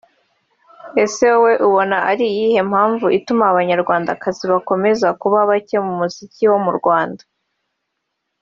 [1.03, 6.71] Ese wowe ubona ari iyihe mpmavu ituma abanyarwandakazi bakomeza kuba bake mu muziki wo mu
[6.79, 7.23] Rwanda